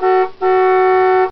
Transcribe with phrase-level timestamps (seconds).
[0.00, 0.57] Thank you.